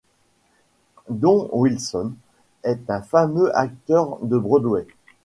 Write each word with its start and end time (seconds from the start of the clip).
Don 1.11 1.47
Wilson 1.53 2.13
est 2.63 2.89
un 2.89 3.03
fameux 3.03 3.55
acteur 3.55 4.17
de 4.23 4.35
Broadway. 4.35 4.87